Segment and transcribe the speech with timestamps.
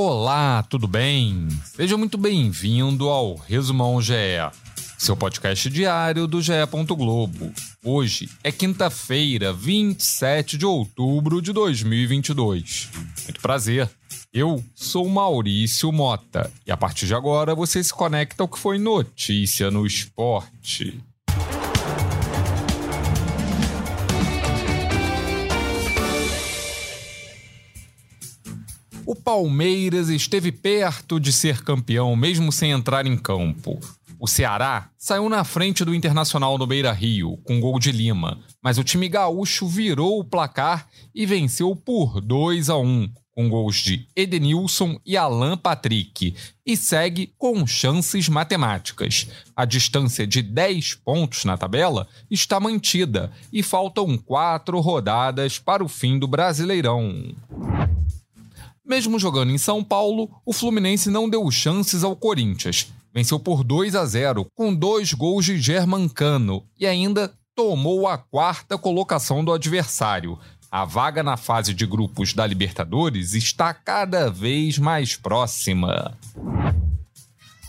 [0.00, 1.48] Olá, tudo bem?
[1.64, 4.14] Seja muito bem-vindo ao Resumão GE,
[4.96, 6.52] seu podcast diário do GE.
[6.96, 7.52] Globo.
[7.82, 12.90] Hoje é quinta-feira, 27 de outubro de 2022.
[13.24, 13.90] Muito prazer.
[14.32, 18.78] Eu sou Maurício Mota e a partir de agora você se conecta ao que foi
[18.78, 21.02] notícia no esporte.
[29.10, 33.80] O Palmeiras esteve perto de ser campeão, mesmo sem entrar em campo.
[34.20, 38.76] O Ceará saiu na frente do Internacional no Beira Rio, com gol de Lima, mas
[38.76, 44.06] o time gaúcho virou o placar e venceu por 2 a 1, com gols de
[44.14, 46.34] Edenilson e Alan Patrick,
[46.66, 49.26] e segue com chances matemáticas.
[49.56, 55.88] A distância de 10 pontos na tabela está mantida e faltam quatro rodadas para o
[55.88, 57.34] fim do Brasileirão.
[58.88, 62.90] Mesmo jogando em São Paulo, o Fluminense não deu chances ao Corinthians.
[63.12, 68.78] Venceu por 2 a 0, com dois gols de Germancano e ainda tomou a quarta
[68.78, 70.38] colocação do adversário.
[70.70, 76.16] A vaga na fase de grupos da Libertadores está cada vez mais próxima.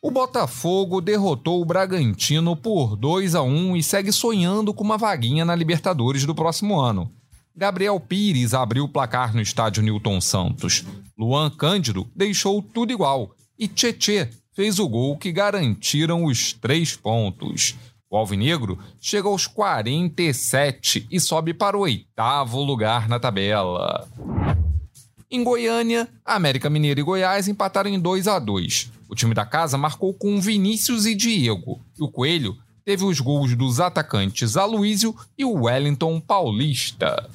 [0.00, 5.44] O Botafogo derrotou o Bragantino por 2 a 1 e segue sonhando com uma vaguinha
[5.44, 7.10] na Libertadores do próximo ano.
[7.54, 10.84] Gabriel Pires abriu o placar no estádio Newton Santos.
[11.18, 13.34] Luan Cândido deixou tudo igual.
[13.58, 17.76] E Tietê fez o gol que garantiram os três pontos.
[18.08, 24.08] O Alvinegro chega aos 47 e sobe para o oitavo lugar na tabela.
[25.30, 28.90] Em Goiânia, América Mineiro e Goiás empataram em 2 a 2.
[29.08, 31.80] O time da casa marcou com Vinícius e Diego.
[31.98, 32.56] E o Coelho
[32.90, 37.30] teve os gols dos atacantes Aloísio e Wellington Paulista.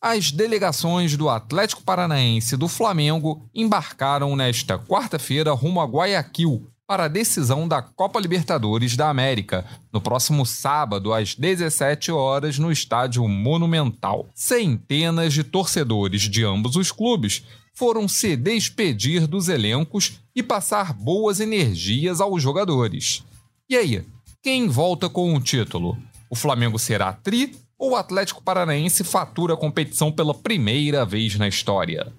[0.00, 7.06] As delegações do Atlético Paranaense e do Flamengo embarcaram nesta quarta-feira rumo a Guayaquil para
[7.06, 13.26] a decisão da Copa Libertadores da América, no próximo sábado às 17 horas no Estádio
[13.26, 14.28] Monumental.
[14.32, 17.42] Centenas de torcedores de ambos os clubes
[17.74, 23.24] foram se despedir dos elencos e passar boas energias aos jogadores.
[23.68, 24.04] E aí,
[24.42, 25.96] quem volta com o título?
[26.28, 31.48] O Flamengo será tri ou o Atlético Paranaense fatura a competição pela primeira vez na
[31.48, 32.12] história?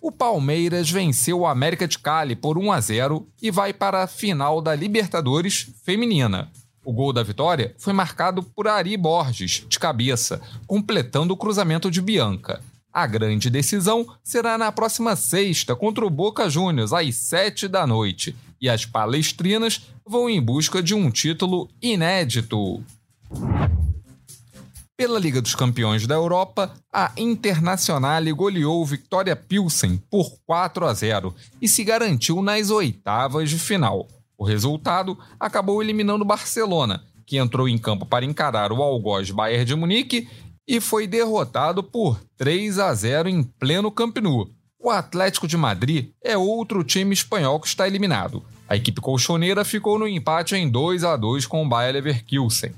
[0.00, 4.08] O Palmeiras venceu o América de Cali por 1 a 0 e vai para a
[4.08, 6.50] final da Libertadores feminina.
[6.84, 12.02] O gol da vitória foi marcado por Ari Borges, de cabeça, completando o cruzamento de
[12.02, 12.60] Bianca.
[12.92, 18.36] A grande decisão será na próxima sexta contra o Boca Juniors, às sete da noite,
[18.60, 22.84] e as palestrinas vão em busca de um título inédito.
[24.94, 31.34] Pela Liga dos Campeões da Europa, a Internazionale goleou Victoria Pilsen por 4 a 0
[31.62, 34.06] e se garantiu nas oitavas de final.
[34.36, 39.74] O resultado acabou eliminando Barcelona, que entrou em campo para encarar o Algoz Bayern de
[39.74, 40.28] Munique
[40.66, 44.50] e foi derrotado por 3 a 0 em pleno Camp Nou.
[44.78, 48.42] O Atlético de Madrid é outro time espanhol que está eliminado.
[48.68, 52.72] A equipe colchoneira ficou no empate em 2 a 2 com o Bayer Leverkusen.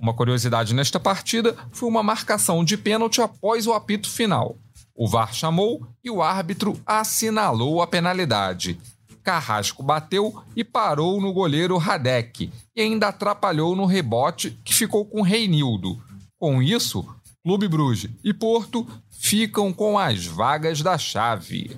[0.00, 4.56] Uma curiosidade nesta partida foi uma marcação de pênalti após o apito final.
[4.94, 8.78] O VAR chamou e o árbitro assinalou a penalidade.
[9.22, 15.22] Carrasco bateu e parou no goleiro Radek e ainda atrapalhou no rebote que ficou com
[15.22, 16.02] Reinildo.
[16.38, 17.06] Com isso,
[17.42, 21.76] Clube Bruges e Porto ficam com as vagas da chave.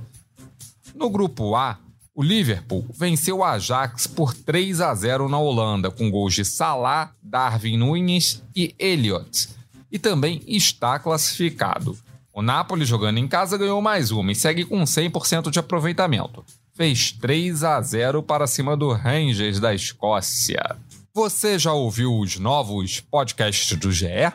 [0.94, 1.78] No grupo A,
[2.14, 7.14] o Liverpool venceu o Ajax por 3 a 0 na Holanda, com gols de Salah,
[7.22, 9.48] Darwin Nunes e Elliott,
[9.90, 11.96] e também está classificado.
[12.32, 16.44] O Napoli, jogando em casa, ganhou mais uma e segue com 100% de aproveitamento.
[16.74, 20.76] Fez 3 a 0 para cima do Rangers da Escócia.
[21.14, 24.32] Você já ouviu os novos podcasts do GE?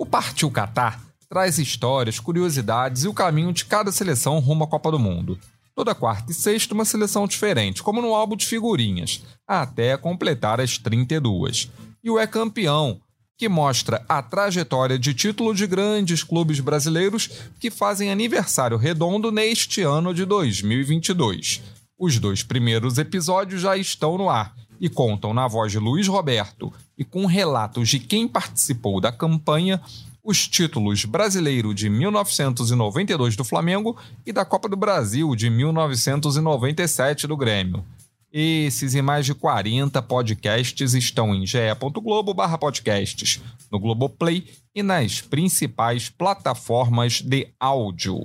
[0.00, 4.92] O Partiu Qatar traz histórias, curiosidades e o caminho de cada seleção rumo à Copa
[4.92, 5.36] do Mundo.
[5.74, 10.78] Toda quarta e sexta, uma seleção diferente, como no álbum de figurinhas, até completar as
[10.78, 11.68] 32.
[12.02, 13.00] E o É Campeão,
[13.36, 17.28] que mostra a trajetória de título de grandes clubes brasileiros
[17.58, 21.60] que fazem aniversário redondo neste ano de 2022.
[21.98, 26.72] Os dois primeiros episódios já estão no ar e contam na voz de Luiz Roberto
[26.96, 29.80] e com relatos de quem participou da campanha
[30.22, 33.96] os títulos Brasileiro de 1992 do Flamengo
[34.26, 37.82] e da Copa do Brasil de 1997 do Grêmio.
[38.30, 43.40] Esses e mais de 40 podcasts estão em ge.globo/podcasts,
[43.72, 48.22] no Globoplay e nas principais plataformas de áudio.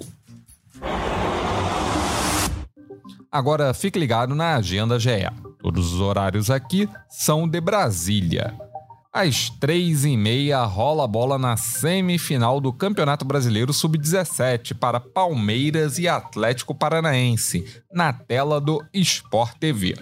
[3.32, 5.53] Agora fique ligado na agenda GE.
[5.74, 8.54] Todos os horários aqui são de Brasília.
[9.12, 15.98] Às três e meia rola a bola na semifinal do Campeonato Brasileiro Sub-17 para Palmeiras
[15.98, 19.96] e Atlético Paranaense, na tela do Sport TV.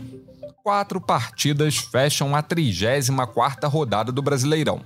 [0.62, 4.82] Quatro partidas fecham a 34ª rodada do Brasileirão.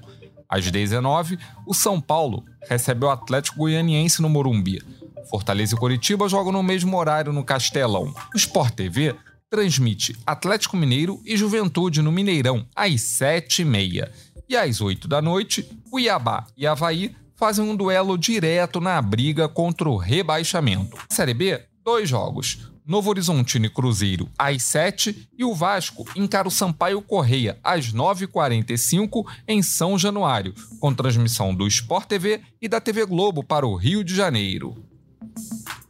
[0.47, 4.83] Às 19 o São Paulo recebe o Atlético Goianiense no Morumbi.
[5.31, 8.13] Fortaleza e Curitiba jogam no mesmo horário no Castelão.
[8.35, 9.15] O Sport TV
[9.49, 14.09] transmite Atlético Mineiro e Juventude no Mineirão às 7h30.
[14.47, 19.89] E às 8 da noite, Cuiabá e Havaí fazem um duelo direto na briga contra
[19.89, 20.97] o rebaixamento.
[21.09, 22.71] Série B, dois jogos.
[22.85, 29.25] Novo Horizontino e Cruzeiro às 7 e o Vasco encara o Sampaio Correia às 9h45
[29.47, 34.03] em São Januário, com transmissão do Sport TV e da TV Globo para o Rio
[34.03, 34.75] de Janeiro.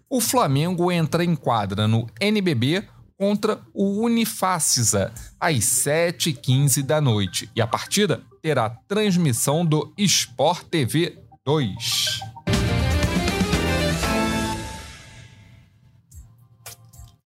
[0.10, 7.50] O Flamengo entra em quadra no NBB contra o Unifacisa às 7h15 da noite.
[7.56, 12.20] E a partida terá transmissão do Sport TV 2.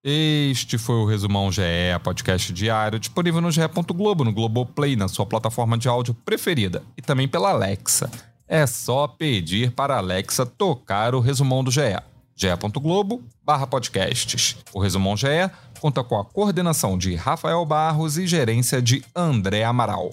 [0.01, 1.61] Este foi o Resumão GE,
[2.03, 3.61] podcast diário, disponível no GE.
[3.93, 8.09] Globo, no Globoplay, na sua plataforma de áudio preferida e também pela Alexa.
[8.47, 11.81] É só pedir para a Alexa tocar o Resumão do GE
[12.39, 13.21] ge.globo
[13.69, 14.55] podcasts.
[14.73, 15.27] O Resumão GE
[15.81, 20.11] conta com a coordenação de Rafael Barros e gerência de André Amaral.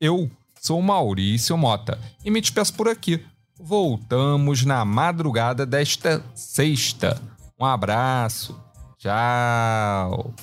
[0.00, 0.30] Eu
[0.60, 3.24] sou Maurício Mota e me despeço por aqui.
[3.58, 7.20] Voltamos na madrugada desta sexta.
[7.58, 8.60] Um abraço.
[8.98, 10.34] Tchau.